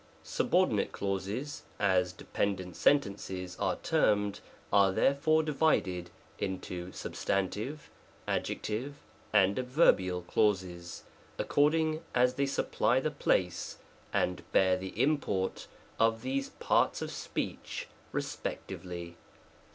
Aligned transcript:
Subordinate 0.23 0.91
clauses, 0.91 1.61
as 1.79 2.11
dependent 2.11 2.75
sentences 2.75 3.55
are 3.59 3.75
termed, 3.83 4.39
are 4.73 4.91
therefore 4.91 5.43
divided 5.43 6.09
into 6.39 6.91
substantive, 6.91 7.87
adjec 8.27 8.63
tive 8.63 8.95
and 9.31 9.59
adverbial 9.59 10.23
clauses— 10.23 11.03
according 11.37 12.01
as 12.15 12.33
they 12.33 12.47
supply 12.47 12.99
the 12.99 13.11
place 13.11 13.77
and 14.11 14.41
bear 14.51 14.75
the 14.75 14.99
import 14.99 15.67
of 15.99 16.23
these 16.23 16.49
parts 16.49 17.03
of 17.03 17.11
speech 17.11 17.87
respectively. 18.11 19.17